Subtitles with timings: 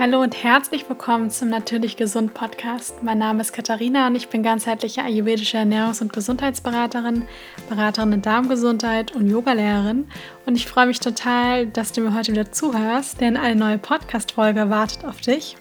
[0.00, 3.02] Hallo und herzlich willkommen zum Natürlich Gesund Podcast.
[3.02, 7.24] Mein Name ist Katharina und ich bin ganzheitliche ayurvedische Ernährungs- und Gesundheitsberaterin,
[7.68, 10.08] Beraterin in Darmgesundheit und Yogalehrerin.
[10.46, 14.70] Und ich freue mich total, dass du mir heute wieder zuhörst, denn eine neue Podcast-Folge
[14.70, 15.58] wartet auf dich.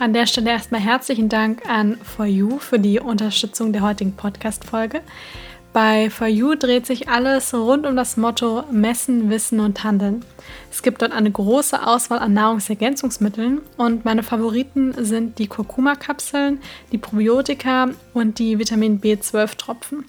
[0.00, 5.02] An der Stelle erstmal herzlichen Dank an For You für die Unterstützung der heutigen Podcast-Folge.
[5.80, 10.24] Bei For You dreht sich alles rund um das Motto Messen, Wissen und Handeln.
[10.72, 16.58] Es gibt dort eine große Auswahl an Nahrungsergänzungsmitteln und meine Favoriten sind die Kurkuma-Kapseln,
[16.90, 20.04] die Probiotika und die Vitamin B12-Tropfen.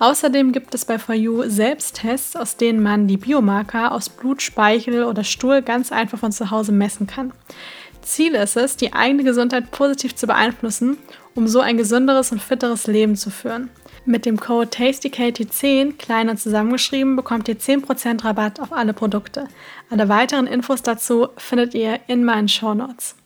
[0.00, 5.04] Außerdem gibt es bei For You Selbsttests, aus denen man die Biomarker aus Blut, Speichel
[5.04, 7.32] oder Stuhl ganz einfach von zu Hause messen kann.
[8.02, 10.98] Ziel ist es, die eigene Gesundheit positiv zu beeinflussen,
[11.36, 13.70] um so ein gesünderes und fitteres Leben zu führen.
[14.08, 19.48] Mit dem Code TastyKatie10, klein und zusammengeschrieben, bekommt ihr 10% Rabatt auf alle Produkte.
[19.90, 23.16] Alle weiteren Infos dazu findet ihr in meinen Shownotes.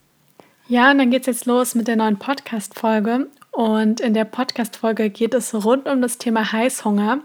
[0.69, 3.27] Ja, und dann geht's jetzt los mit der neuen Podcast-Folge.
[3.51, 7.19] Und in der Podcast-Folge geht es rund um das Thema Heißhunger.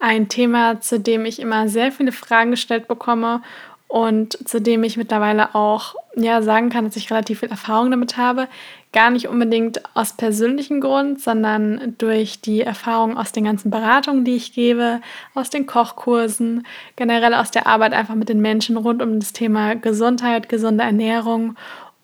[0.00, 3.42] Ein Thema, zu dem ich immer sehr viele Fragen gestellt bekomme
[3.86, 8.16] und zu dem ich mittlerweile auch ja, sagen kann, dass ich relativ viel Erfahrung damit
[8.16, 8.48] habe.
[8.92, 14.34] Gar nicht unbedingt aus persönlichem Grund, sondern durch die Erfahrung aus den ganzen Beratungen, die
[14.34, 15.00] ich gebe,
[15.34, 16.66] aus den Kochkursen,
[16.96, 21.56] generell aus der Arbeit einfach mit den Menschen rund um das Thema Gesundheit, gesunde Ernährung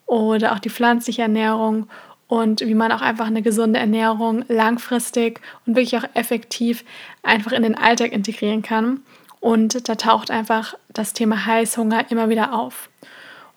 [0.06, 1.88] oder auch die pflanzliche Ernährung
[2.28, 6.84] und wie man auch einfach eine gesunde Ernährung langfristig und wirklich auch effektiv
[7.22, 9.00] einfach in den Alltag integrieren kann.
[9.40, 12.88] Und da taucht einfach das Thema Heißhunger immer wieder auf.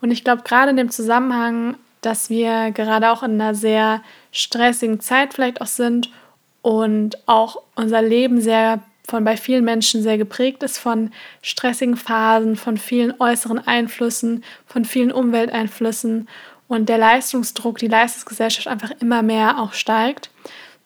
[0.02, 5.00] Und ich glaube, gerade in dem Zusammenhang, dass wir gerade auch in einer sehr stressigen
[5.00, 6.09] Zeit vielleicht auch sind
[6.61, 11.11] und auch unser Leben sehr von bei vielen Menschen sehr geprägt ist von
[11.42, 16.27] stressigen Phasen, von vielen äußeren Einflüssen, von vielen Umwelteinflüssen
[16.67, 20.30] und der Leistungsdruck, die Leistungsgesellschaft einfach immer mehr auch steigt,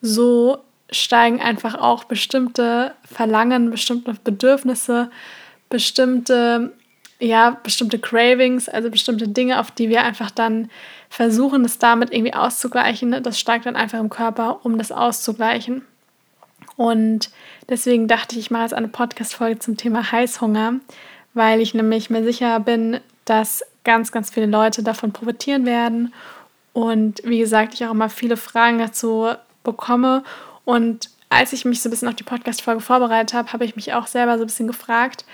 [0.02, 5.12] so steigen einfach auch bestimmte Verlangen, bestimmte Bedürfnisse,
[5.70, 6.72] bestimmte,
[7.20, 10.70] ja, bestimmte Cravings, also bestimmte Dinge, auf die wir einfach dann
[11.10, 13.24] versuchen, das damit irgendwie auszugleichen.
[13.24, 15.84] Das steigt dann einfach im Körper, um das auszugleichen.
[16.76, 17.30] Und
[17.70, 20.76] deswegen dachte ich, ich mache jetzt eine Podcast-Folge zum Thema Heißhunger,
[21.34, 26.14] weil ich nämlich mir sicher bin, dass ganz, ganz viele Leute davon profitieren werden.
[26.74, 29.30] Und wie gesagt, ich auch immer viele Fragen dazu
[29.64, 30.24] bekomme
[30.66, 33.94] und als ich mich so ein bisschen auf die Podcast-Folge vorbereitet habe, habe ich mich
[33.94, 35.26] auch selber so ein bisschen gefragt,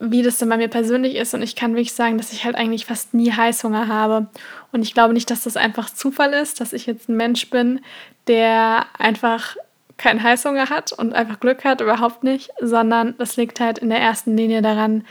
[0.00, 1.34] wie das denn bei mir persönlich ist.
[1.34, 4.28] Und ich kann wirklich sagen, dass ich halt eigentlich fast nie Heißhunger habe.
[4.72, 7.80] Und ich glaube nicht, dass das einfach Zufall ist, dass ich jetzt ein Mensch bin,
[8.26, 9.56] der einfach
[9.96, 14.00] keinen Heißhunger hat und einfach Glück hat, überhaupt nicht, sondern das liegt halt in der
[14.00, 15.04] ersten Linie daran,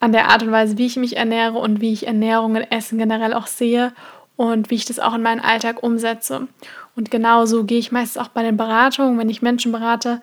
[0.00, 2.98] an der Art und Weise, wie ich mich ernähre und wie ich Ernährung und Essen
[2.98, 3.92] generell auch sehe
[4.36, 6.48] und wie ich das auch in meinen Alltag umsetze.
[6.96, 10.20] Und genauso gehe ich meistens auch bei den Beratungen, wenn ich Menschen berate,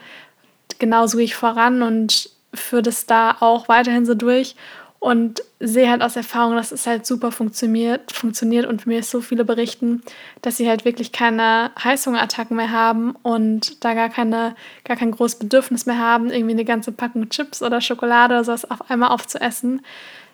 [0.80, 4.56] genauso gehe ich voran und führe das da auch weiterhin so durch
[5.00, 9.46] und sehe halt aus Erfahrung, dass es halt super funktioniert, funktioniert und mir so viele
[9.46, 10.02] berichten,
[10.41, 15.40] dass sie halt wirklich keine Heißhungerattacken mehr haben und da gar keine, gar kein großes
[15.40, 19.81] Bedürfnis mehr haben, irgendwie eine ganze Packung Chips oder Schokolade oder sowas auf einmal aufzuessen,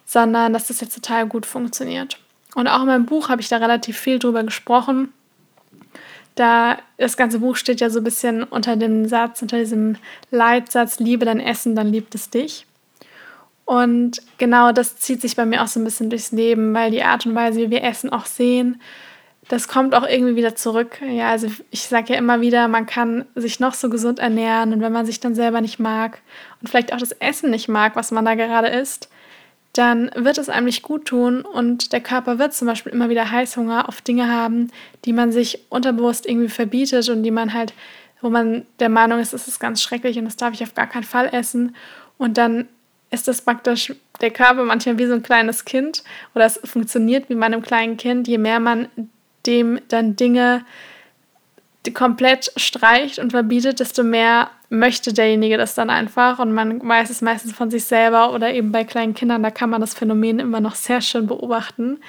[0.05, 2.17] sondern dass das jetzt total gut funktioniert.
[2.55, 5.11] Und auch in meinem Buch habe ich da relativ viel drüber gesprochen.
[6.35, 9.97] Da das ganze Buch steht ja so ein bisschen unter dem Satz, unter diesem
[10.31, 12.65] Leitsatz, liebe dein Essen, dann liebt es dich.
[13.65, 17.03] Und genau das zieht sich bei mir auch so ein bisschen durchs Leben, weil die
[17.03, 18.81] Art und Weise, wie wir Essen auch sehen,
[19.49, 20.99] das kommt auch irgendwie wieder zurück.
[21.01, 24.81] Ja, also ich sage ja immer wieder, man kann sich noch so gesund ernähren und
[24.81, 26.21] wenn man sich dann selber nicht mag
[26.61, 29.09] und vielleicht auch das Essen nicht mag, was man da gerade isst,
[29.73, 33.31] dann wird es einem nicht gut tun und der Körper wird zum Beispiel immer wieder
[33.31, 34.71] Heißhunger auf Dinge haben,
[35.05, 37.73] die man sich unterbewusst irgendwie verbietet und die man halt,
[38.21, 40.87] wo man der Meinung ist, es ist ganz schrecklich und das darf ich auf gar
[40.87, 41.75] keinen Fall essen.
[42.19, 42.67] Und dann
[43.09, 46.03] ist das praktisch der Körper manchmal wie so ein kleines Kind
[46.35, 48.87] oder es funktioniert wie bei einem kleinen Kind, je mehr man
[49.47, 50.65] dem dann Dinge
[51.91, 56.39] komplett streicht und verbietet, desto mehr möchte derjenige das dann einfach.
[56.39, 59.69] Und man weiß es meistens von sich selber oder eben bei kleinen Kindern, da kann
[59.69, 61.99] man das Phänomen immer noch sehr schön beobachten,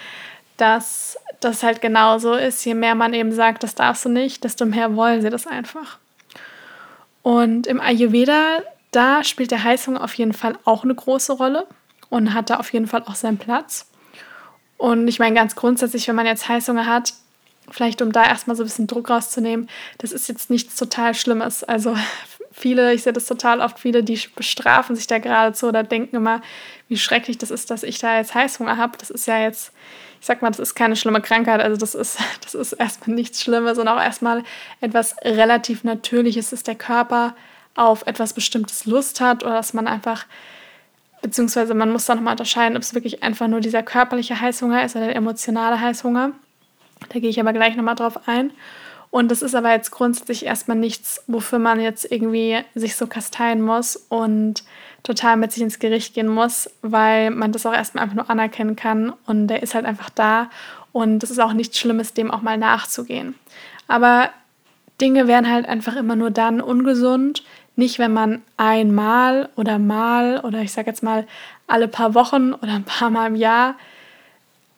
[0.56, 2.64] dass das halt genauso ist.
[2.64, 5.98] Je mehr man eben sagt, das darfst du nicht, desto mehr wollen sie das einfach.
[7.22, 8.58] Und im Ayurveda,
[8.92, 11.66] da spielt der Heißhunger auf jeden Fall auch eine große Rolle
[12.10, 13.90] und hat da auf jeden Fall auch seinen Platz.
[14.76, 17.14] Und ich meine ganz grundsätzlich, wenn man jetzt Heißhunger hat,
[17.70, 19.68] vielleicht um da erstmal so ein bisschen Druck rauszunehmen,
[19.98, 21.64] das ist jetzt nichts total Schlimmes.
[21.64, 21.96] Also
[22.52, 26.40] viele, ich sehe das total oft, viele, die bestrafen sich da geradezu oder denken immer,
[26.88, 28.96] wie schrecklich das ist, dass ich da jetzt Heißhunger habe.
[28.98, 29.72] Das ist ja jetzt,
[30.20, 31.60] ich sag mal, das ist keine schlimme Krankheit.
[31.60, 34.44] Also das ist, das ist erstmal nichts Schlimmes und auch erstmal
[34.80, 37.34] etwas relativ Natürliches, dass der Körper
[37.74, 40.26] auf etwas Bestimmtes Lust hat oder dass man einfach,
[41.22, 44.94] beziehungsweise man muss da nochmal unterscheiden, ob es wirklich einfach nur dieser körperliche Heißhunger ist
[44.94, 46.32] oder der emotionale Heißhunger.
[47.08, 48.50] Da gehe ich aber gleich nochmal drauf ein.
[49.10, 53.62] Und das ist aber jetzt grundsätzlich erstmal nichts, wofür man jetzt irgendwie sich so kasteien
[53.62, 54.64] muss und
[55.04, 58.74] total mit sich ins Gericht gehen muss, weil man das auch erstmal einfach nur anerkennen
[58.74, 60.50] kann und der ist halt einfach da
[60.90, 63.36] und es ist auch nichts Schlimmes, dem auch mal nachzugehen.
[63.86, 64.30] Aber
[65.00, 67.44] Dinge werden halt einfach immer nur dann ungesund,
[67.76, 71.26] nicht wenn man einmal oder mal oder ich sage jetzt mal
[71.66, 73.76] alle paar Wochen oder ein paar Mal im Jahr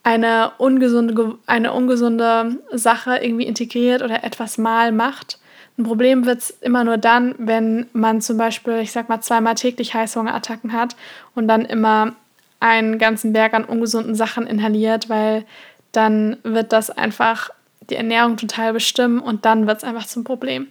[0.06, 5.40] eine ungesunde, eine ungesunde Sache irgendwie integriert oder etwas mal macht.
[5.76, 9.56] Ein Problem wird es immer nur dann, wenn man zum Beispiel, ich sag mal, zweimal
[9.56, 10.94] täglich Heißhungerattacken hat
[11.34, 12.14] und dann immer
[12.60, 15.44] einen ganzen Berg an ungesunden Sachen inhaliert, weil
[15.90, 17.50] dann wird das einfach
[17.90, 20.68] die Ernährung total bestimmen und dann wird es einfach zum Problem.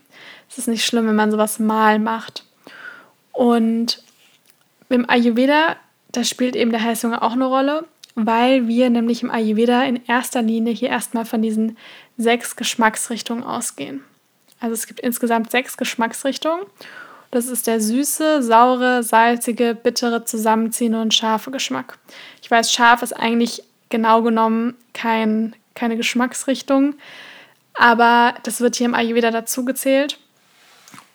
[0.49, 2.45] Es ist nicht schlimm, wenn man sowas mal macht.
[3.33, 4.01] Und
[4.87, 5.75] im Ayurveda,
[6.13, 7.85] da spielt eben der Heißhunger auch eine Rolle
[8.15, 11.77] weil wir nämlich im Ayurveda in erster Linie hier erstmal von diesen
[12.17, 14.03] sechs Geschmacksrichtungen ausgehen.
[14.59, 16.65] Also es gibt insgesamt sechs Geschmacksrichtungen.
[17.31, 21.97] Das ist der süße, saure, salzige, bittere, zusammenziehende und scharfe Geschmack.
[22.41, 26.95] Ich weiß, scharf ist eigentlich genau genommen kein, keine Geschmacksrichtung,
[27.73, 30.18] aber das wird hier im Ayurveda dazu gezählt.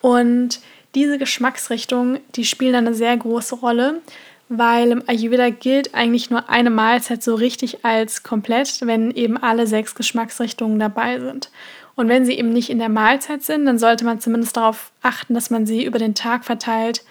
[0.03, 0.61] Und
[0.95, 4.03] diese Geschmacksrichtungen, die spielen eine sehr große Rolle,
[4.51, 9.69] weil im Ayurveda gilt eigentlich nur eine Mahlzeit so richtig als komplett, wenn eben alle
[9.69, 11.51] sechs Geschmacksrichtungen dabei sind.
[11.95, 15.35] Und wenn sie eben nicht in der Mahlzeit sind, dann sollte man zumindest darauf achten,
[15.35, 17.05] dass man sie über den Tag verteilt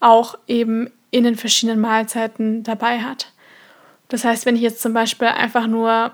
[0.00, 3.32] auch eben in den verschiedenen Mahlzeiten dabei hat.
[4.08, 6.10] Das heißt, wenn ich jetzt zum Beispiel einfach nur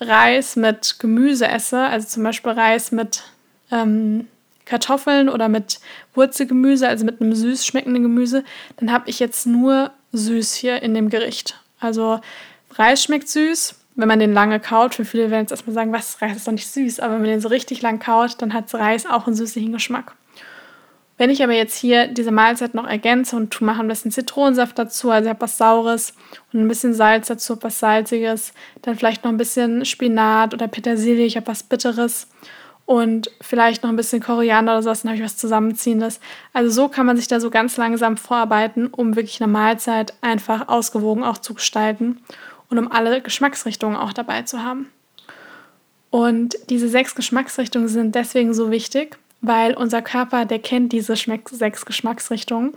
[0.00, 3.24] Reis mit Gemüse esse, also zum Beispiel Reis mit
[3.70, 4.28] ähm,
[4.64, 5.80] Kartoffeln oder mit
[6.14, 8.44] Wurzelgemüse, also mit einem süß schmeckenden Gemüse,
[8.76, 11.60] dann habe ich jetzt nur süß hier in dem Gericht.
[11.80, 12.20] Also
[12.74, 14.94] Reis schmeckt süß, wenn man den lange kaut.
[14.94, 17.00] Für viele werden jetzt erstmal sagen, was, Reis ist doch nicht süß.
[17.00, 20.14] Aber wenn man den so richtig lang kaut, dann hat Reis auch einen süßlichen Geschmack.
[21.18, 25.10] Wenn ich aber jetzt hier diese Mahlzeit noch ergänze und mache ein bisschen Zitronensaft dazu,
[25.10, 26.14] also ich habe was Saures
[26.52, 28.52] und ein bisschen Salz dazu, was Salziges,
[28.82, 32.28] dann vielleicht noch ein bisschen Spinat oder Petersilie, ich habe was Bitteres
[32.88, 36.20] und vielleicht noch ein bisschen Koriander oder sowas, dann habe ich was Zusammenziehendes.
[36.54, 40.68] Also so kann man sich da so ganz langsam vorarbeiten, um wirklich eine Mahlzeit einfach
[40.68, 42.22] ausgewogen auch zu gestalten
[42.70, 44.88] und um alle Geschmacksrichtungen auch dabei zu haben.
[46.08, 51.50] Und diese sechs Geschmacksrichtungen sind deswegen so wichtig, weil unser Körper, der kennt diese Schmeck
[51.50, 52.72] sechs Geschmacksrichtungen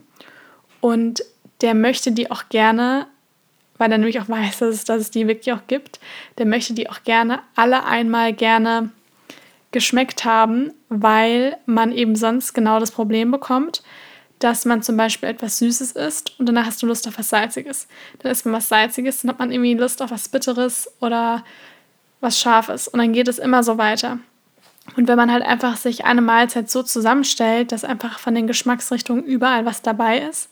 [0.81, 1.24] und
[1.62, 3.08] der möchte die auch gerne,
[3.78, 6.02] weil er nämlich auch weiß, dass es, dass es die wirklich auch gibt,
[6.38, 8.90] der möchte die auch gerne alle einmal gerne
[9.72, 13.84] geschmeckt haben, weil man eben sonst genau das Problem bekommt,
[14.40, 17.88] dass man zum Beispiel etwas Süßes isst und danach hast du Lust auf was Salziges.
[18.20, 21.44] Dann isst man was Salziges, dann hat man irgendwie Lust auf was Bitteres oder
[22.20, 24.20] was Scharfes und dann geht es immer so weiter.
[24.98, 29.24] Und wenn man halt einfach sich eine Mahlzeit so zusammenstellt, dass einfach von den Geschmacksrichtungen
[29.24, 30.50] überall was dabei ist,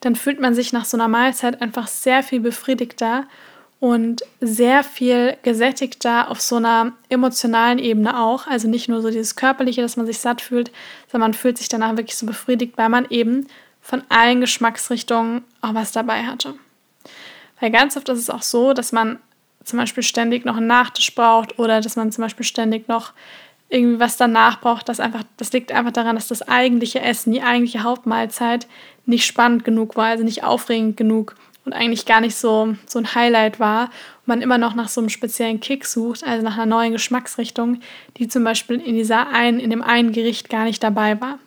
[0.00, 3.24] dann fühlt man sich nach so einer Mahlzeit einfach sehr viel befriedigter
[3.80, 8.46] und sehr viel gesättigter auf so einer emotionalen Ebene auch.
[8.46, 10.70] Also nicht nur so dieses körperliche, dass man sich satt fühlt,
[11.10, 13.46] sondern man fühlt sich danach wirklich so befriedigt, weil man eben
[13.80, 16.54] von allen Geschmacksrichtungen auch was dabei hatte.
[17.58, 19.18] Weil ganz oft ist es auch so, dass man
[19.64, 23.12] zum Beispiel ständig noch einen Nachtisch braucht oder dass man zum Beispiel ständig noch
[23.70, 24.90] irgendwie was danach braucht.
[24.90, 28.66] Das, einfach, das liegt einfach daran, dass das eigentliche Essen, die eigentliche Hauptmahlzeit
[29.06, 33.14] nicht spannend genug war, also nicht aufregend genug und eigentlich gar nicht so, so ein
[33.14, 36.66] Highlight war und man immer noch nach so einem speziellen Kick sucht, also nach einer
[36.66, 37.80] neuen Geschmacksrichtung,
[38.16, 41.38] die zum Beispiel in dieser einen, in dem einen Gericht gar nicht dabei war.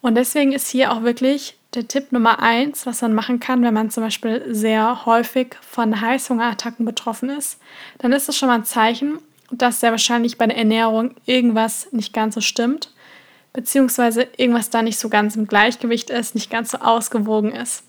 [0.00, 3.74] Und deswegen ist hier auch wirklich der Tipp Nummer eins, was man machen kann, wenn
[3.74, 7.60] man zum Beispiel sehr häufig von Heißhungerattacken betroffen ist,
[7.98, 9.18] dann ist das schon mal ein Zeichen,
[9.52, 12.92] dass sehr wahrscheinlich bei der Ernährung irgendwas nicht ganz so stimmt,
[13.52, 17.84] beziehungsweise irgendwas da nicht so ganz im Gleichgewicht ist, nicht ganz so ausgewogen ist.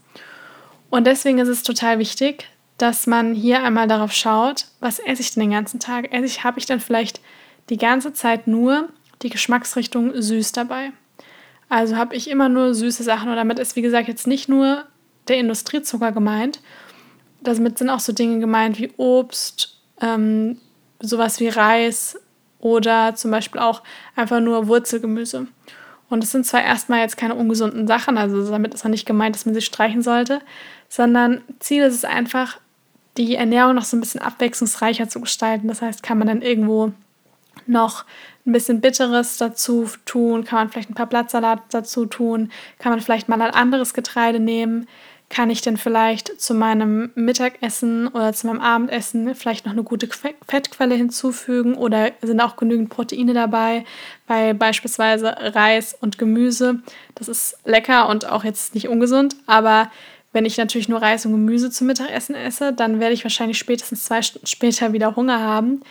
[0.91, 5.33] Und deswegen ist es total wichtig, dass man hier einmal darauf schaut, was esse ich
[5.33, 6.13] denn den ganzen Tag?
[6.13, 7.21] Esse ich, habe ich dann vielleicht
[7.69, 8.89] die ganze Zeit nur
[9.21, 10.91] die Geschmacksrichtung süß dabei?
[11.69, 14.83] Also habe ich immer nur süße Sachen und damit ist, wie gesagt, jetzt nicht nur
[15.29, 16.59] der Industriezucker gemeint.
[17.39, 20.59] Damit sind auch so Dinge gemeint wie Obst, ähm,
[20.99, 22.19] sowas wie Reis
[22.59, 23.81] oder zum Beispiel auch
[24.17, 25.47] einfach nur Wurzelgemüse.
[26.09, 29.33] Und es sind zwar erstmal jetzt keine ungesunden Sachen, also damit ist auch nicht gemeint,
[29.33, 30.41] dass man sie streichen sollte,
[30.91, 32.59] sondern Ziel ist es einfach,
[33.15, 35.69] die Ernährung noch so ein bisschen abwechslungsreicher zu gestalten.
[35.69, 36.91] Das heißt, kann man dann irgendwo
[37.65, 38.03] noch
[38.45, 42.99] ein bisschen Bitteres dazu tun, kann man vielleicht ein paar Blattsalat dazu tun, kann man
[42.99, 44.85] vielleicht mal ein anderes Getreide nehmen,
[45.29, 50.09] kann ich denn vielleicht zu meinem Mittagessen oder zu meinem Abendessen vielleicht noch eine gute
[50.45, 53.85] Fettquelle hinzufügen oder sind auch genügend Proteine dabei,
[54.27, 56.81] weil beispielsweise Reis und Gemüse,
[57.15, 59.89] das ist lecker und auch jetzt nicht ungesund, aber
[60.33, 64.05] wenn ich natürlich nur Reis und Gemüse zum Mittagessen esse, dann werde ich wahrscheinlich spätestens
[64.05, 65.81] zwei Stunden später wieder Hunger haben,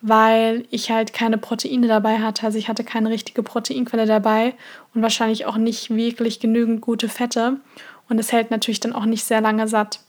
[0.00, 2.46] weil ich halt keine Proteine dabei hatte.
[2.46, 4.54] Also ich hatte keine richtige Proteinquelle dabei
[4.94, 7.56] und wahrscheinlich auch nicht wirklich genügend gute Fette.
[8.08, 10.00] Und es hält natürlich dann auch nicht sehr lange satt.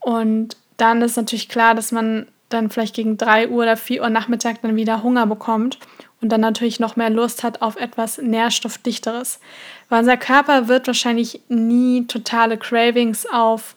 [0.00, 4.10] Und dann ist natürlich klar, dass man dann vielleicht gegen 3 Uhr oder 4 Uhr
[4.10, 5.78] Nachmittag dann wieder Hunger bekommt
[6.20, 9.40] und dann natürlich noch mehr Lust hat auf etwas Nährstoffdichteres.
[9.88, 13.74] Weil unser Körper wird wahrscheinlich nie totale Cravings auf,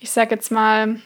[0.00, 1.00] ich sag jetzt mal,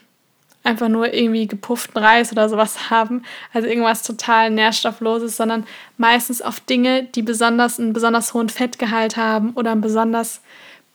[0.63, 3.23] einfach nur irgendwie gepufften Reis oder sowas haben,
[3.53, 5.65] also irgendwas total nährstoffloses, sondern
[5.97, 10.41] meistens auf Dinge, die besonders einen besonders hohen Fettgehalt haben oder einen besonders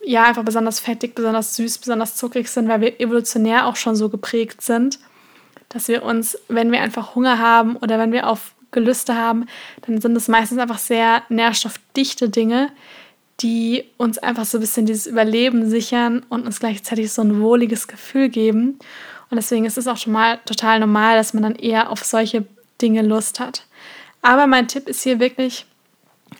[0.05, 4.09] ja einfach besonders fettig, besonders süß, besonders zuckrig sind, weil wir evolutionär auch schon so
[4.09, 4.99] geprägt sind,
[5.69, 9.47] dass wir uns, wenn wir einfach Hunger haben oder wenn wir auf Gelüste haben,
[9.87, 12.71] dann sind es meistens einfach sehr nährstoffdichte Dinge,
[13.41, 17.87] die uns einfach so ein bisschen dieses Überleben sichern und uns gleichzeitig so ein wohliges
[17.87, 18.79] Gefühl geben.
[19.31, 22.45] Und deswegen ist es auch schon mal total normal, dass man dann eher auf solche
[22.81, 23.65] Dinge Lust hat.
[24.23, 25.67] Aber mein Tipp ist hier wirklich,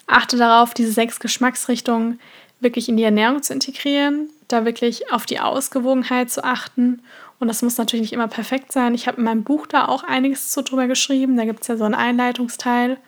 [0.07, 2.19] achte darauf, diese sechs Geschmacksrichtungen
[2.61, 7.03] wirklich in die Ernährung zu integrieren, da wirklich auf die Ausgewogenheit zu achten.
[7.41, 8.95] Und das muss natürlich nicht immer perfekt sein.
[8.95, 11.37] Ich habe in meinem Buch da auch einiges zu drüber geschrieben.
[11.37, 12.99] Da gibt es ja so einen Einleitungsteil.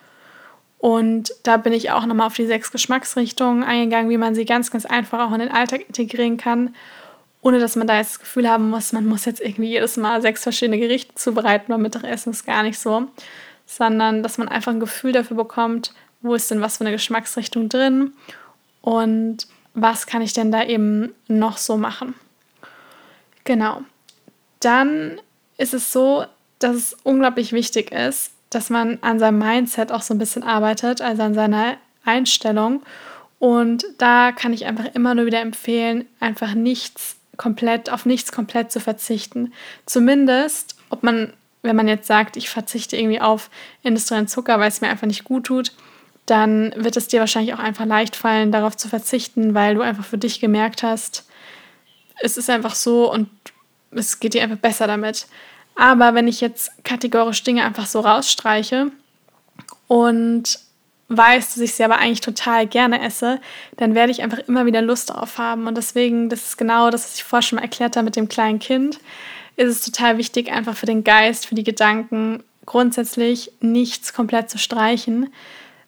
[0.79, 4.71] Und da bin ich auch nochmal auf die sechs Geschmacksrichtungen eingegangen, wie man sie ganz,
[4.71, 6.75] ganz einfach auch in den Alltag integrieren kann
[7.43, 10.21] ohne dass man da jetzt das Gefühl haben muss, man muss jetzt irgendwie jedes Mal
[10.21, 13.09] sechs verschiedene Gerichte zubereiten beim Mittagessen, ist gar nicht so.
[13.67, 17.69] Sondern dass man einfach ein Gefühl dafür bekommt, wo ist denn was für eine Geschmacksrichtung
[17.69, 18.13] drin
[18.83, 22.15] und was kann ich denn da eben noch so machen.
[23.45, 23.83] Genau.
[24.61, 25.21] Dann
[25.59, 26.25] ist es so,
[26.59, 31.01] dass es unglaublich wichtig ist, dass man an seinem Mindset auch so ein bisschen arbeitet,
[31.01, 32.83] also an seiner Einstellung.
[33.39, 38.71] Und da kann ich einfach immer nur wieder empfehlen, einfach nichts komplett, auf nichts komplett
[38.71, 39.53] zu verzichten.
[39.87, 43.49] Zumindest, ob man, wenn man jetzt sagt, ich verzichte irgendwie auf
[43.83, 45.73] industriellen Zucker, weil es mir einfach nicht gut tut,
[46.27, 50.05] dann wird es dir wahrscheinlich auch einfach leicht fallen, darauf zu verzichten, weil du einfach
[50.05, 51.27] für dich gemerkt hast,
[52.23, 53.31] es ist einfach so und
[53.93, 55.27] es geht dir einfach besser damit.
[55.75, 58.91] Aber wenn ich jetzt kategorisch Dinge einfach so rausstreiche
[59.89, 60.59] und
[61.09, 63.41] weiß, dass ich sie aber eigentlich total gerne esse,
[63.77, 65.67] dann werde ich einfach immer wieder Lust darauf haben.
[65.67, 68.29] Und deswegen, das ist genau das, was ich vorher schon mal erklärt habe mit dem
[68.29, 69.01] kleinen Kind,
[69.57, 74.59] ist es total wichtig, einfach für den Geist, für die Gedanken grundsätzlich nichts komplett zu
[74.59, 75.33] streichen,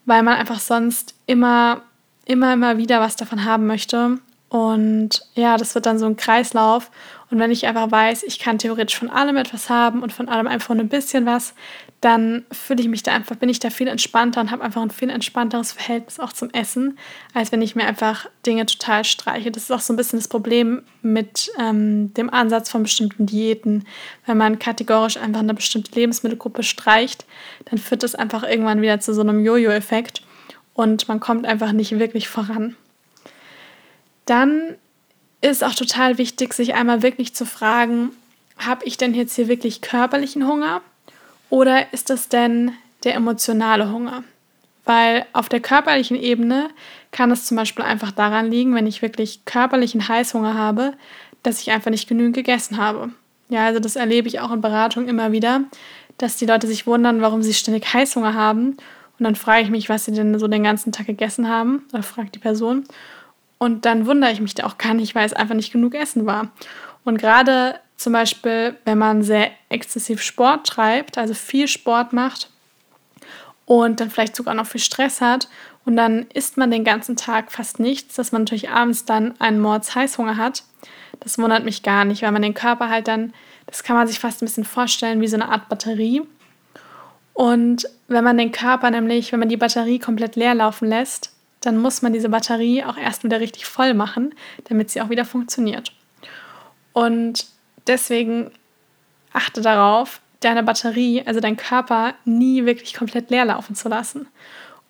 [0.05, 1.83] weil man einfach sonst immer,
[2.25, 4.19] immer, immer wieder was davon haben möchte.
[4.49, 6.91] Und ja, das wird dann so ein Kreislauf.
[7.33, 10.47] Und wenn ich einfach weiß, ich kann theoretisch von allem etwas haben und von allem
[10.47, 11.55] einfach nur ein bisschen was,
[12.03, 14.91] dann fühle ich mich da einfach, bin ich da viel entspannter und habe einfach ein
[14.91, 16.99] viel entspannteres Verhältnis auch zum Essen,
[17.33, 19.51] als wenn ich mir einfach Dinge total streiche.
[19.51, 23.87] Das ist auch so ein bisschen das Problem mit ähm, dem Ansatz von bestimmten Diäten.
[24.27, 27.25] Wenn man kategorisch einfach eine bestimmte Lebensmittelgruppe streicht,
[27.65, 30.23] dann führt das einfach irgendwann wieder zu so einem Jojo-Effekt
[30.75, 32.77] und man kommt einfach nicht wirklich voran.
[34.27, 34.77] Dann
[35.51, 38.11] ist auch total wichtig, sich einmal wirklich zu fragen,
[38.59, 40.81] habe ich denn jetzt hier wirklich körperlichen Hunger?
[41.51, 42.73] Oder ist das denn
[43.05, 44.25] der emotionale Hunger?
[44.85, 46.71] Weil auf der körperlichen Ebene
[47.11, 50.95] kann es zum Beispiel einfach daran liegen, wenn ich wirklich körperlichen Heißhunger habe,
[51.43, 53.11] dass ich einfach nicht genügend gegessen habe.
[53.49, 55.63] Ja, also das erlebe ich auch in Beratung immer wieder,
[56.19, 58.77] dass die Leute sich wundern, warum sie ständig Heißhunger haben.
[59.19, 61.85] Und dann frage ich mich, was sie denn so den ganzen Tag gegessen haben.
[61.93, 62.85] Oder fragt die Person.
[63.63, 66.27] Und dann wundere ich mich da auch gar nicht, weil es einfach nicht genug Essen
[66.27, 66.51] war.
[67.05, 72.51] Und gerade zum Beispiel, wenn man sehr exzessiv Sport treibt, also viel Sport macht
[73.65, 75.47] und dann vielleicht sogar noch viel Stress hat
[75.85, 79.61] und dann isst man den ganzen Tag fast nichts, dass man natürlich abends dann einen
[79.61, 80.65] Mordsheißhunger hat.
[81.21, 83.33] Das wundert mich gar nicht, weil man den Körper halt dann,
[83.67, 86.23] das kann man sich fast ein bisschen vorstellen wie so eine Art Batterie.
[87.33, 91.32] Und wenn man den Körper nämlich, wenn man die Batterie komplett leer laufen lässt,
[91.63, 95.25] dann muss man diese Batterie auch erst wieder richtig voll machen, damit sie auch wieder
[95.25, 95.93] funktioniert.
[96.93, 97.47] Und
[97.87, 98.51] deswegen
[99.33, 104.27] achte darauf, deine Batterie, also dein Körper, nie wirklich komplett leer laufen zu lassen.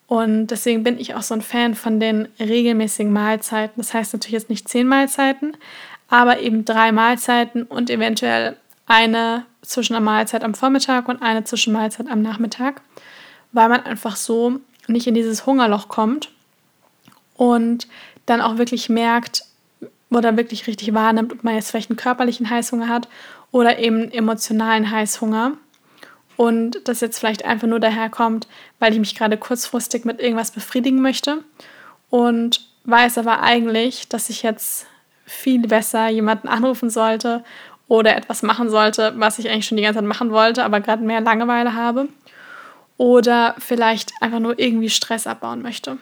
[0.07, 3.75] Und deswegen bin ich auch so ein Fan von den regelmäßigen Mahlzeiten.
[3.77, 5.55] Das heißt natürlich jetzt nicht zehn Mahlzeiten,
[6.09, 12.09] aber eben drei Mahlzeiten und eventuell eine zwischen einer Mahlzeit am Vormittag und eine Zwischenmahlzeit
[12.09, 12.81] am Nachmittag,
[13.53, 16.29] weil man einfach so nicht in dieses Hungerloch kommt
[17.43, 17.89] und
[18.25, 19.43] dann auch wirklich merkt
[20.09, 23.09] oder wirklich richtig wahrnimmt, ob man jetzt vielleicht einen körperlichen Heißhunger hat
[23.51, 25.57] oder eben emotionalen Heißhunger.
[26.37, 28.47] Und das jetzt vielleicht einfach nur daherkommt,
[28.79, 31.43] weil ich mich gerade kurzfristig mit irgendwas befriedigen möchte
[32.09, 34.87] und weiß aber eigentlich, dass ich jetzt
[35.25, 37.43] viel besser jemanden anrufen sollte
[37.89, 41.03] oder etwas machen sollte, was ich eigentlich schon die ganze Zeit machen wollte, aber gerade
[41.03, 42.07] mehr Langeweile habe.
[42.95, 45.97] Oder vielleicht einfach nur irgendwie Stress abbauen möchte.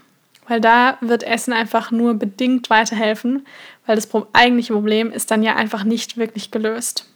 [0.48, 3.46] Weil da wird Essen einfach nur bedingt weiterhelfen,
[3.86, 7.08] weil das eigentliche Problem ist dann ja einfach nicht wirklich gelöst.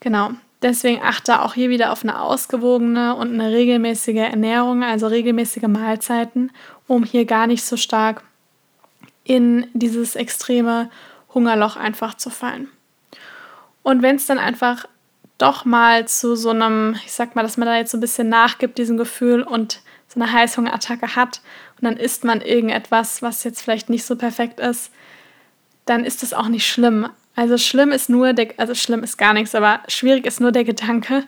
[0.00, 0.32] Genau.
[0.62, 6.52] Deswegen achte auch hier wieder auf eine ausgewogene und eine regelmäßige Ernährung, also regelmäßige Mahlzeiten,
[6.86, 8.22] um hier gar nicht so stark
[9.24, 10.88] in dieses extreme
[11.34, 12.68] Hungerloch einfach zu fallen.
[13.82, 14.86] Und wenn es dann einfach
[15.38, 18.28] doch mal zu so einem, ich sag mal, dass man da jetzt so ein bisschen
[18.28, 19.80] nachgibt, diesem Gefühl und
[20.12, 21.40] so eine Heißhungerattacke hat
[21.80, 24.90] und dann isst man irgendetwas, was jetzt vielleicht nicht so perfekt ist,
[25.86, 27.08] dann ist das auch nicht schlimm.
[27.34, 30.64] Also schlimm ist nur der, also schlimm ist gar nichts, aber schwierig ist nur der
[30.64, 31.24] Gedanke,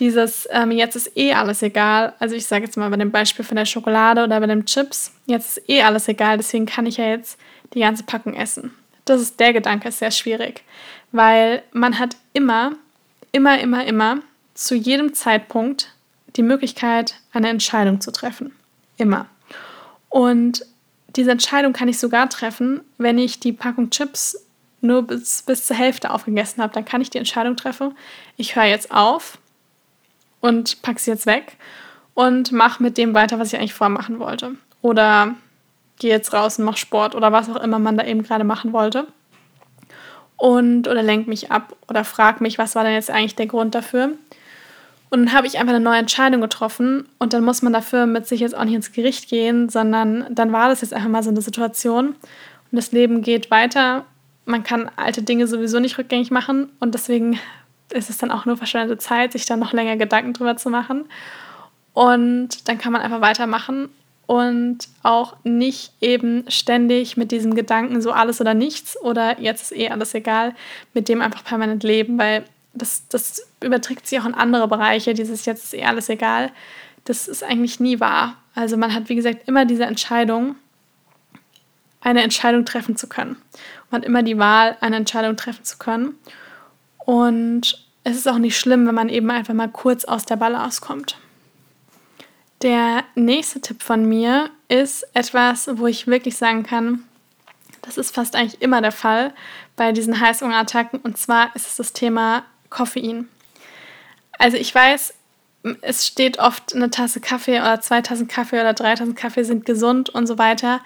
[0.00, 2.14] dieses ähm, jetzt ist eh alles egal.
[2.18, 5.12] Also ich sage jetzt mal bei dem Beispiel von der Schokolade oder bei den Chips,
[5.26, 7.38] jetzt ist eh alles egal, deswegen kann ich ja jetzt
[7.74, 8.74] die ganze Packung essen.
[9.04, 10.62] Das ist der Gedanke, ist sehr schwierig,
[11.12, 12.72] weil man hat immer,
[13.32, 14.18] immer, immer, immer
[14.54, 15.94] zu jedem Zeitpunkt
[16.36, 18.52] die Möglichkeit, eine Entscheidung zu treffen.
[18.96, 19.26] Immer.
[20.08, 20.64] Und
[21.16, 24.44] diese Entscheidung kann ich sogar treffen, wenn ich die Packung Chips
[24.80, 26.72] nur bis, bis zur Hälfte aufgegessen habe.
[26.72, 27.96] Dann kann ich die Entscheidung treffen,
[28.36, 29.38] ich höre jetzt auf
[30.40, 31.56] und packe sie jetzt weg
[32.14, 34.52] und mache mit dem weiter, was ich eigentlich vorher machen wollte.
[34.82, 35.34] Oder
[35.98, 38.72] gehe jetzt raus und mache Sport oder was auch immer man da eben gerade machen
[38.72, 39.06] wollte.
[40.36, 43.74] Und oder lenk mich ab oder frag mich, was war denn jetzt eigentlich der Grund
[43.74, 44.12] dafür.
[45.10, 48.26] Und dann habe ich einfach eine neue Entscheidung getroffen und dann muss man dafür mit
[48.26, 51.30] sich jetzt auch nicht ins Gericht gehen, sondern dann war das jetzt einfach mal so
[51.30, 54.04] eine Situation und das Leben geht weiter.
[54.44, 57.38] Man kann alte Dinge sowieso nicht rückgängig machen und deswegen
[57.90, 61.06] ist es dann auch nur verschwendete Zeit, sich dann noch länger Gedanken drüber zu machen.
[61.94, 63.88] Und dann kann man einfach weitermachen
[64.26, 69.76] und auch nicht eben ständig mit diesem Gedanken so alles oder nichts oder jetzt ist
[69.76, 70.54] eh alles egal,
[70.92, 72.44] mit dem einfach permanent leben, weil
[72.78, 76.50] das, das überträgt sich auch in andere Bereiche, dieses jetzt ist eh alles egal.
[77.04, 78.36] Das ist eigentlich nie wahr.
[78.54, 80.56] Also man hat, wie gesagt, immer diese Entscheidung,
[82.00, 83.36] eine Entscheidung treffen zu können.
[83.90, 86.14] Man hat immer die Wahl, eine Entscheidung treffen zu können.
[86.98, 90.80] Und es ist auch nicht schlimm, wenn man eben einfach mal kurz aus der Balance
[90.80, 91.18] kommt.
[92.62, 97.04] Der nächste Tipp von mir ist etwas, wo ich wirklich sagen kann,
[97.82, 99.32] das ist fast eigentlich immer der Fall
[99.76, 103.28] bei diesen Heißhungerattacken und zwar ist es das Thema Koffein.
[104.38, 105.14] Also ich weiß,
[105.82, 109.66] es steht oft eine Tasse Kaffee oder zwei Tassen Kaffee oder drei Tassen Kaffee sind
[109.66, 110.80] gesund und so weiter.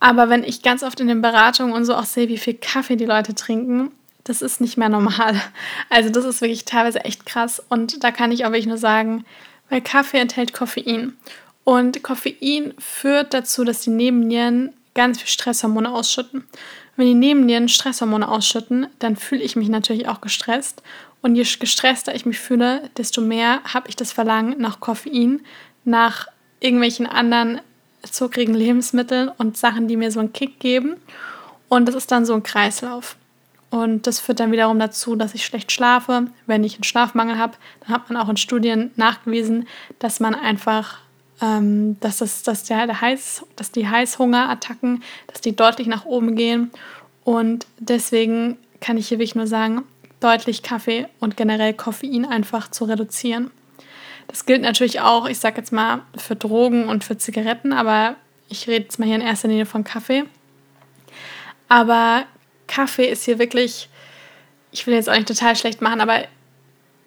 [0.00, 2.96] Aber wenn ich ganz oft in den Beratungen und so auch sehe, wie viel Kaffee
[2.96, 3.90] die Leute trinken,
[4.24, 5.40] das ist nicht mehr normal.
[5.90, 7.62] Also das ist wirklich teilweise echt krass.
[7.68, 9.24] Und da kann ich auch wirklich nur sagen,
[9.68, 11.16] weil Kaffee enthält Koffein.
[11.62, 16.44] Und Koffein führt dazu, dass die Nebennieren ganz viel Stresshormone ausschütten.
[16.96, 20.82] Wenn die Nebennieren Stresshormone ausschütten, dann fühle ich mich natürlich auch gestresst.
[21.22, 25.40] Und je gestresster ich mich fühle, desto mehr habe ich das Verlangen nach Koffein,
[25.84, 26.28] nach
[26.60, 27.60] irgendwelchen anderen
[28.02, 30.96] zuckrigen Lebensmitteln und Sachen, die mir so einen Kick geben.
[31.68, 33.16] Und das ist dann so ein Kreislauf.
[33.70, 36.28] Und das führt dann wiederum dazu, dass ich schlecht schlafe.
[36.46, 39.66] Wenn ich einen Schlafmangel habe, dann hat man auch in Studien nachgewiesen,
[39.98, 40.98] dass man einfach,
[41.40, 46.36] ähm, dass, das, dass, der, der Heiß, dass die Heißhungerattacken, dass die deutlich nach oben
[46.36, 46.70] gehen.
[47.24, 49.82] Und deswegen kann ich hier wirklich nur sagen,
[50.20, 53.50] deutlich Kaffee und generell Koffein einfach zu reduzieren.
[54.28, 58.16] Das gilt natürlich auch, ich sage jetzt mal, für Drogen und für Zigaretten, aber
[58.48, 60.24] ich rede jetzt mal hier in erster Linie von Kaffee.
[61.68, 62.24] Aber
[62.66, 63.88] Kaffee ist hier wirklich,
[64.70, 66.24] ich will jetzt auch nicht total schlecht machen, aber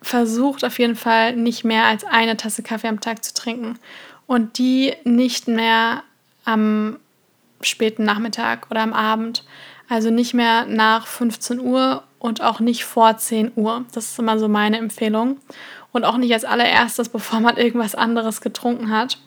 [0.01, 3.79] versucht auf jeden Fall nicht mehr als eine Tasse Kaffee am Tag zu trinken.
[4.27, 6.03] Und die nicht mehr
[6.45, 6.97] am
[7.61, 9.43] späten Nachmittag oder am Abend.
[9.89, 13.85] Also nicht mehr nach 15 Uhr und auch nicht vor 10 Uhr.
[13.93, 15.37] Das ist immer so meine Empfehlung.
[15.91, 19.17] Und auch nicht als allererstes, bevor man irgendwas anderes getrunken hat.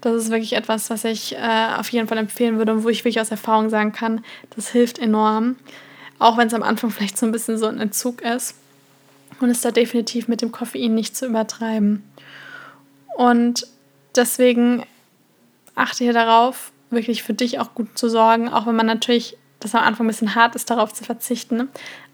[0.00, 3.00] Das ist wirklich etwas, was ich äh, auf jeden Fall empfehlen würde und wo ich
[3.00, 5.56] wirklich aus Erfahrung sagen kann, das hilft enorm.
[6.18, 8.54] Auch wenn es am Anfang vielleicht so ein bisschen so ein Entzug ist.
[9.40, 12.04] Und ist da definitiv mit dem Koffein nicht zu übertreiben.
[13.16, 13.66] Und
[14.16, 14.84] deswegen
[15.74, 19.74] achte hier darauf, wirklich für dich auch gut zu sorgen, auch wenn man natürlich das
[19.74, 21.68] am Anfang ein bisschen hart ist, darauf zu verzichten.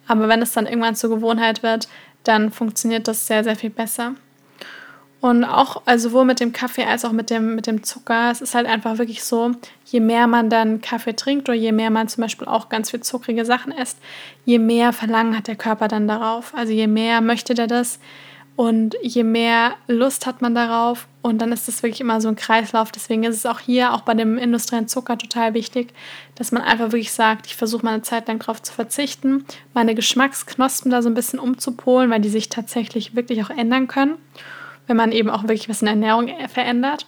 [0.06, 1.88] Aber wenn es dann irgendwann zur Gewohnheit wird,
[2.24, 4.14] dann funktioniert das sehr, sehr viel besser.
[5.20, 8.40] Und auch, also sowohl mit dem Kaffee als auch mit dem, mit dem Zucker, es
[8.40, 9.52] ist halt einfach wirklich so,
[9.84, 13.02] je mehr man dann Kaffee trinkt oder je mehr man zum Beispiel auch ganz viel
[13.02, 13.98] zuckrige Sachen isst,
[14.44, 16.52] je mehr Verlangen hat der Körper dann darauf.
[16.56, 18.00] Also je mehr möchte der das
[18.56, 21.08] und je mehr Lust hat man darauf.
[21.22, 22.90] Und dann ist das wirklich immer so ein Kreislauf.
[22.92, 25.94] Deswegen ist es auch hier, auch bei dem industriellen Zucker, total wichtig,
[26.34, 29.94] dass man einfach wirklich sagt, ich versuche mal eine Zeit lang darauf zu verzichten, meine
[29.94, 34.18] Geschmacksknospen da so ein bisschen umzupolen, weil die sich tatsächlich wirklich auch ändern können
[34.86, 37.06] wenn man eben auch wirklich was in der Ernährung verändert.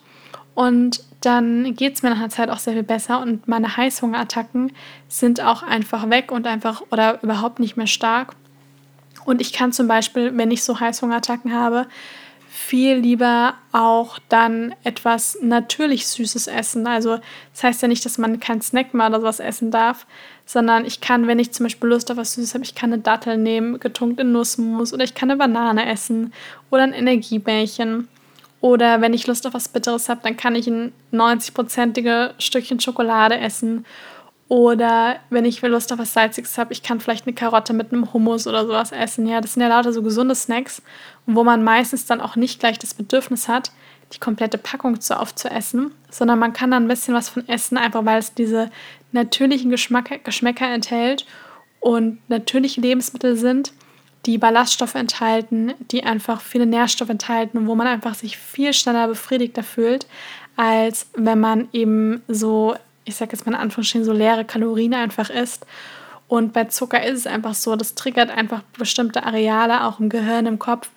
[0.54, 4.72] Und dann geht es mir nach einer Zeit auch sehr viel besser und meine Heißhungerattacken
[5.08, 8.34] sind auch einfach weg und einfach oder überhaupt nicht mehr stark.
[9.24, 11.86] Und ich kann zum Beispiel, wenn ich so Heißhungerattacken habe,
[12.54, 16.86] viel lieber auch dann etwas natürlich Süßes essen.
[16.86, 17.18] Also
[17.52, 20.06] das heißt ja nicht, dass man keinen Snack mal oder sowas essen darf,
[20.46, 23.02] sondern ich kann, wenn ich zum Beispiel Lust auf was Süßes habe, ich kann eine
[23.02, 26.32] Dattel nehmen, getunkt in Nussmus oder ich kann eine Banane essen
[26.70, 28.08] oder ein Energiebällchen.
[28.60, 33.36] Oder wenn ich Lust auf was Bitteres habe, dann kann ich ein 90-prozentige Stückchen Schokolade
[33.36, 33.84] essen
[34.48, 38.12] oder wenn ich Lust auf was Salziges habe, ich kann vielleicht eine Karotte mit einem
[38.12, 39.26] Hummus oder sowas essen.
[39.26, 40.82] Ja, das sind ja lauter so gesunde Snacks,
[41.26, 43.72] wo man meistens dann auch nicht gleich das Bedürfnis hat,
[44.12, 48.04] die komplette Packung zu aufzuessen, sondern man kann dann ein bisschen was von essen, einfach
[48.04, 48.70] weil es diese
[49.12, 51.24] natürlichen Geschmack, Geschmäcker enthält
[51.80, 53.72] und natürliche Lebensmittel sind,
[54.26, 59.08] die Ballaststoffe enthalten, die einfach viele Nährstoffe enthalten und wo man einfach sich viel schneller
[59.08, 60.06] befriedigter fühlt,
[60.56, 65.30] als wenn man eben so ich sage jetzt mal in Anführungsstrichen, so leere Kalorien einfach
[65.30, 65.66] isst.
[66.26, 70.46] Und bei Zucker ist es einfach so, das triggert einfach bestimmte Areale auch im Gehirn,
[70.46, 70.88] im Kopf,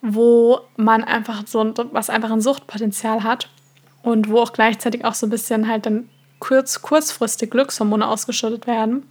[0.00, 3.50] wo man einfach so was einfach ein Suchtpotenzial hat
[4.02, 9.06] und wo auch gleichzeitig auch so ein bisschen halt dann kurz, kurzfristig Glückshormone ausgeschüttet werden.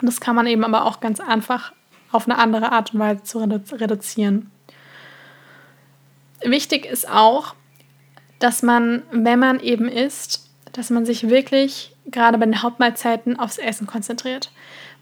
[0.00, 1.72] Und das kann man eben aber auch ganz einfach
[2.12, 4.50] auf eine andere Art und Weise zu reduzieren.
[6.42, 7.54] Wichtig ist auch,
[8.38, 13.58] dass man, wenn man eben isst, dass man sich wirklich gerade bei den Hauptmahlzeiten aufs
[13.58, 14.50] Essen konzentriert.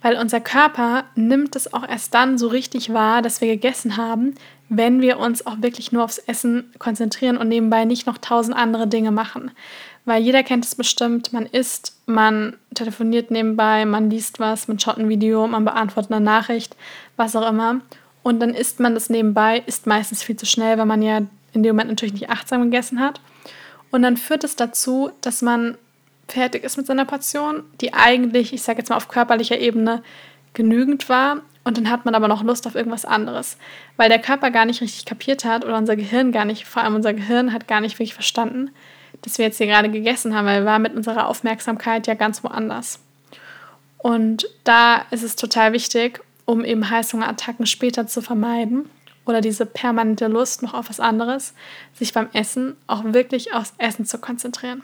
[0.02, 4.34] Weil unser Körper nimmt es auch erst dann so richtig wahr, dass wir gegessen haben,
[4.68, 8.86] wenn wir uns auch wirklich nur aufs Essen konzentrieren und nebenbei nicht noch tausend andere
[8.86, 9.50] Dinge machen.
[10.04, 14.98] Weil jeder kennt es bestimmt, man isst, man telefoniert nebenbei, man liest was, man schaut
[14.98, 16.76] ein Video, man beantwortet eine Nachricht,
[17.16, 17.80] was auch immer.
[18.22, 21.62] Und dann isst man das nebenbei, isst meistens viel zu schnell, weil man ja in
[21.62, 23.20] dem Moment natürlich nicht achtsam gegessen hat.
[23.90, 25.78] Und dann führt es dazu, dass man
[26.28, 30.02] fertig ist mit seiner Portion, die eigentlich, ich sage jetzt mal auf körperlicher Ebene,
[30.52, 31.42] genügend war.
[31.64, 33.58] Und dann hat man aber noch Lust auf irgendwas anderes,
[33.96, 36.94] weil der Körper gar nicht richtig kapiert hat oder unser Gehirn gar nicht, vor allem
[36.94, 38.70] unser Gehirn hat gar nicht wirklich verstanden,
[39.22, 42.42] dass wir jetzt hier gerade gegessen haben, weil wir waren mit unserer Aufmerksamkeit ja ganz
[42.42, 43.00] woanders.
[43.98, 48.88] Und da ist es total wichtig, um eben Heißhungerattacken später zu vermeiden,
[49.28, 51.52] oder diese permanente Lust noch auf was anderes,
[51.94, 54.82] sich beim Essen auch wirklich aufs Essen zu konzentrieren.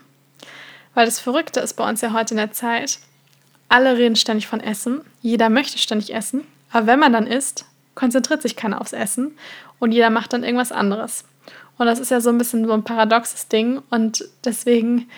[0.93, 2.99] Weil das Verrückte ist bei uns ja heute in der Zeit,
[3.69, 8.43] alle reden ständig von Essen, jeder möchte ständig essen, aber wenn man dann isst, konzentriert
[8.43, 9.35] sich keiner aufs Essen
[9.79, 11.25] und jeder macht dann irgendwas anderes.
[11.77, 15.09] Und das ist ja so ein bisschen so ein paradoxes Ding und deswegen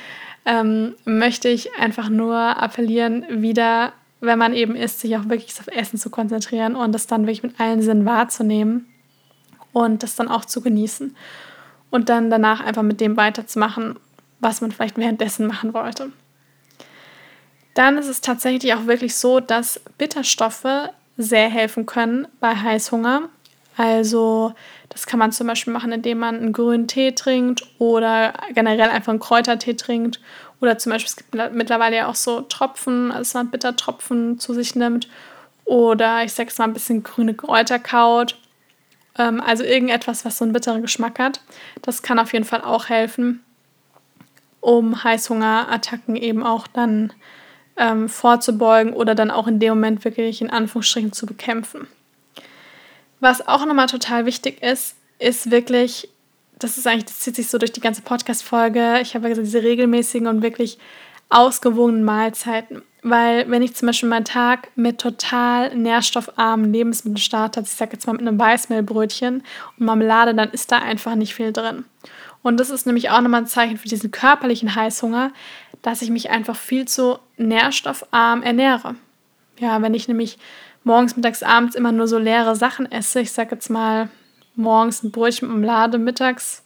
[0.46, 5.68] ähm, möchte ich einfach nur appellieren, wieder, wenn man eben isst, sich auch wirklich auf
[5.68, 8.88] Essen zu konzentrieren und das dann wirklich mit allen Sinnen wahrzunehmen
[9.78, 11.16] und das dann auch zu genießen
[11.92, 14.00] und dann danach einfach mit dem weiterzumachen,
[14.40, 16.12] was man vielleicht währenddessen machen wollte.
[17.76, 23.30] Dann ist es tatsächlich auch wirklich so, dass Bitterstoffe sehr helfen können bei Heißhunger.
[23.78, 24.56] Also
[24.90, 29.12] das kann man zum Beispiel machen, indem man einen grünen Tee trinkt oder generell einfach
[29.12, 30.20] einen Kräutertee trinkt.
[30.60, 34.74] Oder zum Beispiel, es gibt mittlerweile ja auch so Tropfen, also man Bittertropfen zu sich
[34.74, 35.08] nimmt.
[35.66, 38.40] Oder ich sage es mal ein bisschen grüne Kräuter kaut.
[39.18, 41.42] Ähm, also irgendetwas, was so einen bitteren Geschmack hat.
[41.82, 43.44] Das kann auf jeden Fall auch helfen,
[44.62, 47.14] um Heißhungerattacken eben auch dann
[47.78, 51.88] ähm, vorzubeugen oder dann auch in dem Moment wirklich in Anführungsstrichen zu bekämpfen.
[53.20, 56.10] Was auch nochmal total wichtig ist, ist wirklich,
[56.60, 59.00] das ist eigentlich, das zieht sich so durch die ganze Podcast-Folge.
[59.02, 60.78] Ich habe ja gesagt, diese regelmäßigen und wirklich
[61.30, 62.84] ausgewogenen Mahlzeiten.
[63.10, 67.93] Weil wenn ich zum Beispiel meinen Tag mit total nährstoffarmen Lebensmitteln starte, also ich sage
[67.93, 69.43] jetzt mal mit einem Weißmehlbrötchen
[69.78, 71.86] und Marmelade, dann ist da einfach nicht viel drin.
[72.43, 75.32] Und das ist nämlich auch nochmal ein Zeichen für diesen körperlichen Heißhunger,
[75.82, 78.96] dass ich mich einfach viel zu nährstoffarm ernähre.
[79.58, 80.38] Ja, wenn ich nämlich
[80.84, 84.10] morgens, mittags, abends immer nur so leere Sachen esse, ich sage jetzt mal
[84.56, 86.62] morgens ein Brötchen mit Marmelade, mittags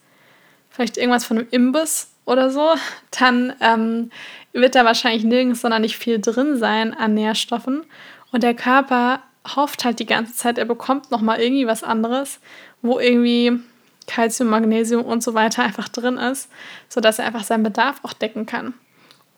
[0.71, 2.73] vielleicht irgendwas von einem Imbiss, oder so,
[3.17, 4.11] dann ähm,
[4.53, 7.83] wird da wahrscheinlich nirgends sonderlich viel drin sein an Nährstoffen.
[8.31, 9.21] Und der Körper
[9.55, 12.39] hofft halt die ganze Zeit, er bekommt nochmal irgendwie was anderes,
[12.81, 13.59] wo irgendwie
[14.07, 16.49] Kalzium, Magnesium und so weiter einfach drin ist,
[16.89, 18.73] sodass er einfach seinen Bedarf auch decken kann.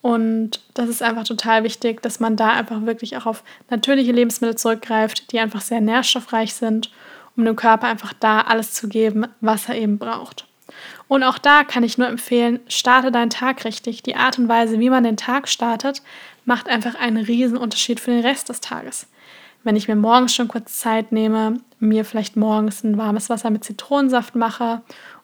[0.01, 4.57] Und das ist einfach total wichtig, dass man da einfach wirklich auch auf natürliche Lebensmittel
[4.57, 6.91] zurückgreift, die einfach sehr nährstoffreich sind,
[7.37, 10.45] um dem Körper einfach da alles zu geben, was er eben braucht.
[11.07, 14.03] Und auch da kann ich nur empfehlen, starte deinen Tag richtig.
[14.03, 16.01] Die Art und Weise, wie man den Tag startet,
[16.45, 19.07] macht einfach einen riesen Unterschied für den Rest des Tages.
[19.63, 23.63] Wenn ich mir morgens schon kurz Zeit nehme, mir vielleicht morgens ein warmes Wasser mit
[23.63, 24.81] Zitronensaft mache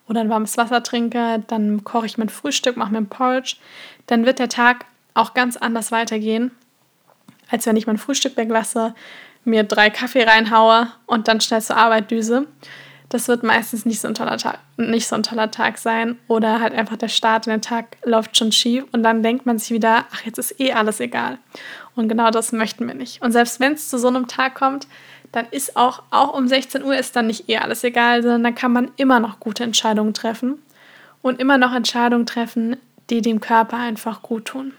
[0.07, 3.57] oder ein warmes Wasser trinke, dann koche ich mein Frühstück, mache mir ein Porridge,
[4.07, 6.51] dann wird der Tag auch ganz anders weitergehen,
[7.49, 8.95] als wenn ich mein Frühstück weglasse,
[9.43, 12.47] mir drei Kaffee reinhaue und dann schnell zur Arbeit düse
[13.09, 16.19] das wird meistens nicht so, ein toller Tag, nicht so ein toller Tag sein.
[16.27, 19.57] Oder halt einfach der Start in den Tag läuft schon schief und dann denkt man
[19.57, 21.39] sich wieder, ach, jetzt ist eh alles egal.
[21.95, 23.21] Und genau das möchten wir nicht.
[23.21, 24.87] Und selbst wenn es zu so einem Tag kommt,
[25.31, 28.55] dann ist auch, auch um 16 Uhr ist dann nicht eh alles egal, sondern dann
[28.55, 30.59] kann man immer noch gute Entscheidungen treffen
[31.21, 32.77] und immer noch Entscheidungen treffen,
[33.09, 34.73] die dem Körper einfach gut tun.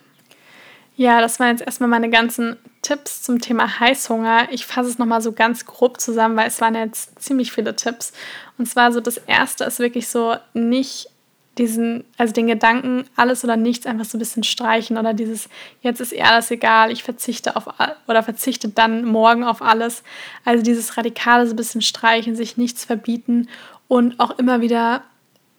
[1.01, 4.49] Ja, das waren jetzt erstmal meine ganzen Tipps zum Thema Heißhunger.
[4.51, 8.13] Ich fasse es nochmal so ganz grob zusammen, weil es waren jetzt ziemlich viele Tipps.
[8.59, 11.09] Und zwar so das erste ist wirklich so nicht
[11.57, 15.49] diesen, also den Gedanken, alles oder nichts einfach so ein bisschen streichen oder dieses,
[15.81, 17.65] jetzt ist eh alles egal, ich verzichte auf
[18.07, 20.03] oder verzichte dann morgen auf alles.
[20.45, 23.49] Also dieses Radikale so ein bisschen streichen, sich nichts verbieten
[23.89, 25.03] und auch immer wieder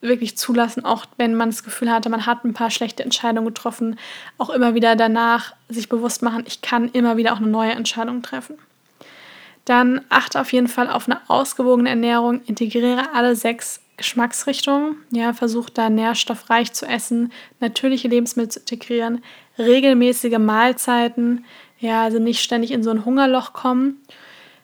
[0.02, 3.98] wirklich zulassen, auch wenn man das Gefühl hatte, man hat ein paar schlechte Entscheidungen getroffen,
[4.38, 8.22] auch immer wieder danach sich bewusst machen, ich kann immer wieder auch eine neue Entscheidung
[8.22, 8.58] treffen.
[9.66, 15.70] Dann achte auf jeden Fall auf eine ausgewogene Ernährung, integriere alle sechs Geschmacksrichtungen, ja, versuch
[15.70, 19.24] da nährstoffreich zu essen, natürliche Lebensmittel zu integrieren,
[19.60, 21.46] regelmäßige Mahlzeiten,
[21.80, 24.02] ja, also nicht ständig in so ein Hungerloch kommen.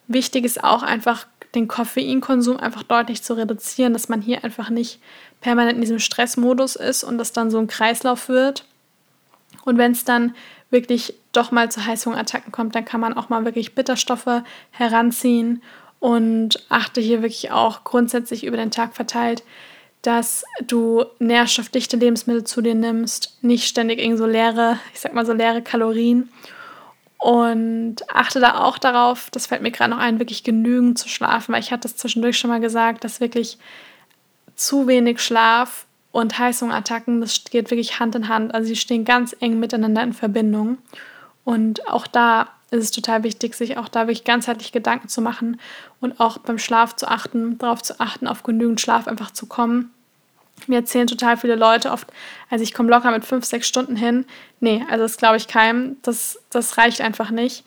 [0.07, 4.99] Wichtig ist auch einfach den Koffeinkonsum einfach deutlich zu reduzieren, dass man hier einfach nicht
[5.41, 8.65] permanent in diesem Stressmodus ist und das dann so ein Kreislauf wird.
[9.65, 10.35] Und wenn es dann
[10.69, 15.61] wirklich doch mal zu Heißhungerattacken kommt, dann kann man auch mal wirklich Bitterstoffe heranziehen
[15.99, 19.43] und achte hier wirklich auch grundsätzlich über den Tag verteilt,
[20.01, 25.25] dass du nährstoffdichte Lebensmittel zu dir nimmst, nicht ständig irgend so leere, ich sag mal
[25.25, 26.29] so leere Kalorien
[27.17, 31.53] und achte da auch darauf, das fällt mir gerade noch ein, wirklich genügend zu schlafen,
[31.53, 33.57] weil ich hatte es zwischendurch schon mal gesagt, dass wirklich
[34.55, 38.53] zu wenig Schlaf und Heißhungerattacken, das geht wirklich Hand in Hand.
[38.53, 40.77] Also sie stehen ganz eng miteinander in Verbindung.
[41.43, 45.59] Und auch da ist es total wichtig, sich auch da wirklich ganzheitlich Gedanken zu machen
[46.01, 49.93] und auch beim Schlaf zu achten, darauf zu achten, auf genügend Schlaf einfach zu kommen.
[50.67, 52.07] Mir erzählen total viele Leute oft,
[52.49, 54.25] also ich komme locker mit fünf, sechs Stunden hin.
[54.59, 55.97] Nee, also das glaube ich keinem.
[56.01, 57.63] Das, das reicht einfach nicht.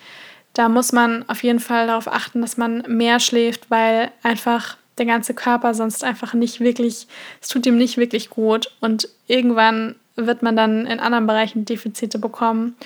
[0.52, 5.06] Da muss man auf jeden Fall darauf achten, dass man mehr schläft, weil einfach der
[5.06, 7.06] ganze Körper sonst einfach nicht wirklich,
[7.40, 12.18] es tut ihm nicht wirklich gut und irgendwann wird man dann in anderen Bereichen Defizite
[12.18, 12.76] bekommen.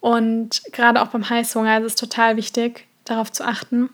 [0.00, 3.88] Und gerade auch beim Heißhunger ist es total wichtig, darauf zu achten,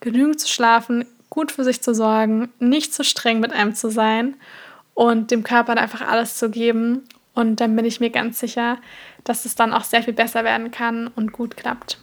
[0.00, 4.34] genügend zu schlafen, gut für sich zu sorgen, nicht zu streng mit einem zu sein
[4.94, 7.02] und dem Körper einfach alles zu geben.
[7.34, 8.78] Und dann bin ich mir ganz sicher,
[9.24, 11.98] dass es dann auch sehr viel besser werden kann und gut klappt.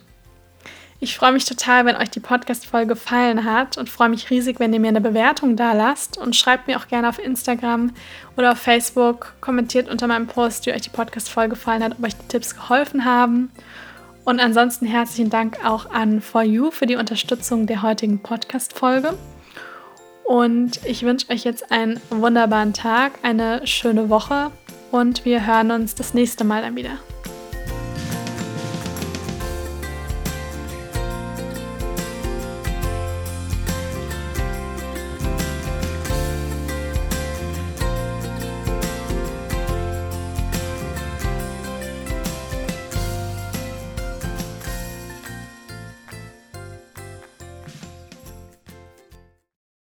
[1.02, 4.74] Ich freue mich total, wenn euch die Podcast-Folge gefallen hat und freue mich riesig, wenn
[4.74, 7.94] ihr mir eine Bewertung da lasst und schreibt mir auch gerne auf Instagram
[8.36, 12.18] oder auf Facebook, kommentiert unter meinem Post, wie euch die Podcast-Folge gefallen hat, ob euch
[12.18, 13.50] die Tipps geholfen haben.
[14.26, 19.18] Und ansonsten herzlichen Dank auch an For You für die Unterstützung der heutigen Podcast-Folge.
[20.30, 24.52] Und ich wünsche euch jetzt einen wunderbaren Tag, eine schöne Woche
[24.92, 27.00] und wir hören uns das nächste Mal dann wieder.